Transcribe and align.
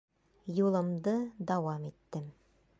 Юлымды 0.65 1.13
дауам 1.51 1.87
иттем. 1.93 2.25